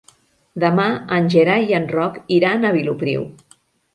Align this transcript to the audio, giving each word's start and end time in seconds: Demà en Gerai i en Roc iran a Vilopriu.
Demà 0.61 0.85
en 1.17 1.27
Gerai 1.33 1.67
i 1.73 1.77
en 1.79 1.85
Roc 1.93 2.17
iran 2.37 2.65
a 2.65 2.71
Vilopriu. 2.79 3.29